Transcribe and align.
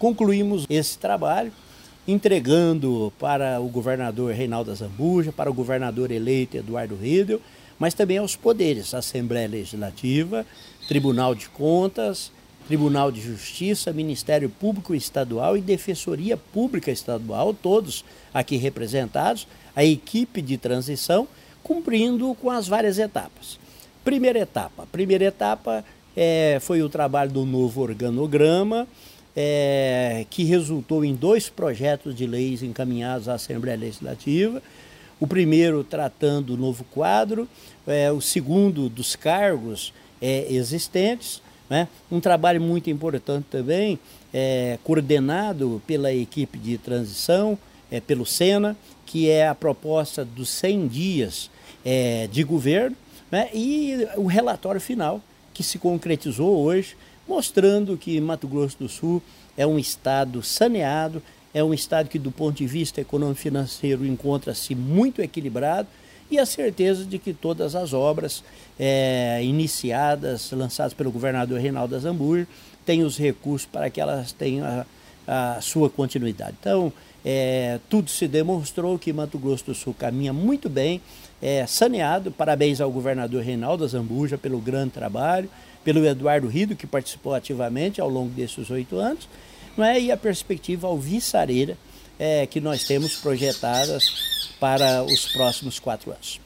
concluímos 0.00 0.66
esse 0.68 0.98
trabalho 0.98 1.52
entregando 2.08 3.12
para 3.18 3.60
o 3.60 3.68
governador 3.68 4.32
Reinaldo 4.32 4.74
Zambuja, 4.74 5.30
para 5.30 5.50
o 5.50 5.54
governador 5.54 6.10
eleito 6.10 6.56
Eduardo 6.56 6.96
Riedel, 6.96 7.40
mas 7.78 7.94
também 7.94 8.16
aos 8.16 8.34
poderes, 8.34 8.94
Assembleia 8.94 9.46
Legislativa, 9.46 10.44
Tribunal 10.88 11.34
de 11.34 11.50
Contas, 11.50 12.32
Tribunal 12.66 13.12
de 13.12 13.20
Justiça, 13.20 13.92
Ministério 13.92 14.48
Público 14.48 14.94
Estadual 14.94 15.56
e 15.56 15.60
Defensoria 15.60 16.36
Pública 16.36 16.90
Estadual, 16.90 17.52
todos 17.52 18.02
aqui 18.32 18.56
representados, 18.56 19.46
a 19.76 19.84
equipe 19.84 20.40
de 20.40 20.56
transição, 20.56 21.28
cumprindo 21.62 22.34
com 22.36 22.50
as 22.50 22.66
várias 22.66 22.98
etapas. 22.98 23.58
Primeira 24.02 24.38
etapa. 24.38 24.86
Primeira 24.90 25.24
etapa 25.24 25.84
é, 26.16 26.58
foi 26.60 26.82
o 26.82 26.88
trabalho 26.88 27.30
do 27.30 27.44
novo 27.44 27.82
organograma, 27.82 28.88
é, 29.36 30.26
que 30.30 30.44
resultou 30.44 31.04
em 31.04 31.14
dois 31.14 31.48
projetos 31.48 32.14
de 32.14 32.26
leis 32.26 32.62
encaminhados 32.62 33.28
à 33.28 33.34
Assembleia 33.34 33.76
Legislativa. 33.76 34.62
O 35.18 35.26
primeiro 35.26 35.84
tratando 35.84 36.54
o 36.54 36.56
novo 36.56 36.84
quadro, 36.84 37.48
é, 37.86 38.10
o 38.10 38.20
segundo 38.20 38.88
dos 38.88 39.14
cargos 39.14 39.92
é, 40.20 40.46
existentes. 40.52 41.42
Né? 41.68 41.86
Um 42.10 42.20
trabalho 42.20 42.60
muito 42.60 42.90
importante 42.90 43.46
também, 43.50 43.98
é, 44.34 44.78
coordenado 44.82 45.80
pela 45.86 46.12
equipe 46.12 46.58
de 46.58 46.76
transição, 46.78 47.56
é, 47.90 48.00
pelo 48.00 48.26
SENA, 48.26 48.76
que 49.06 49.28
é 49.28 49.46
a 49.46 49.54
proposta 49.54 50.24
dos 50.24 50.48
100 50.48 50.88
dias 50.88 51.50
é, 51.84 52.28
de 52.30 52.42
governo, 52.42 52.96
né? 53.30 53.48
e 53.54 54.06
o 54.16 54.26
relatório 54.26 54.80
final, 54.80 55.20
que 55.52 55.62
se 55.62 55.78
concretizou 55.78 56.58
hoje, 56.58 56.96
mostrando 57.30 57.96
que 57.96 58.20
Mato 58.20 58.48
Grosso 58.48 58.76
do 58.76 58.88
Sul 58.88 59.22
é 59.56 59.64
um 59.64 59.78
estado 59.78 60.42
saneado, 60.42 61.22
é 61.54 61.62
um 61.62 61.72
estado 61.72 62.08
que, 62.08 62.18
do 62.18 62.32
ponto 62.32 62.56
de 62.56 62.66
vista 62.66 63.00
econômico-financeiro, 63.00 64.04
encontra-se 64.04 64.74
muito 64.74 65.22
equilibrado 65.22 65.86
e 66.28 66.40
a 66.40 66.44
certeza 66.44 67.04
de 67.04 67.20
que 67.20 67.32
todas 67.32 67.76
as 67.76 67.92
obras 67.92 68.42
é, 68.76 69.40
iniciadas, 69.44 70.50
lançadas 70.50 70.92
pelo 70.92 71.12
governador 71.12 71.60
Reinaldo 71.60 71.94
Azambuja, 71.94 72.48
têm 72.84 73.04
os 73.04 73.16
recursos 73.16 73.68
para 73.70 73.88
que 73.90 74.00
elas 74.00 74.32
tenham 74.32 74.84
a 75.32 75.60
sua 75.60 75.88
continuidade. 75.88 76.56
Então, 76.58 76.92
é, 77.24 77.78
tudo 77.88 78.10
se 78.10 78.26
demonstrou 78.26 78.98
que 78.98 79.12
Mato 79.12 79.38
Grosso 79.38 79.66
do 79.66 79.74
Sul 79.74 79.94
caminha 79.94 80.32
muito 80.32 80.68
bem, 80.68 81.00
é, 81.40 81.64
saneado. 81.68 82.32
Parabéns 82.32 82.80
ao 82.80 82.90
governador 82.90 83.40
Reinaldo 83.44 83.86
Zambuja 83.86 84.36
pelo 84.36 84.58
grande 84.58 84.90
trabalho, 84.90 85.48
pelo 85.84 86.04
Eduardo 86.04 86.48
Rido, 86.48 86.74
que 86.74 86.84
participou 86.84 87.32
ativamente 87.32 88.00
ao 88.00 88.08
longo 88.08 88.30
desses 88.30 88.68
oito 88.70 88.96
anos, 88.96 89.28
não 89.76 89.84
é? 89.84 90.00
e 90.00 90.10
a 90.10 90.16
perspectiva 90.16 90.88
alvissareira 90.88 91.78
é, 92.18 92.44
que 92.44 92.60
nós 92.60 92.84
temos 92.84 93.14
projetadas 93.14 94.56
para 94.58 95.04
os 95.04 95.32
próximos 95.32 95.78
quatro 95.78 96.10
anos. 96.10 96.40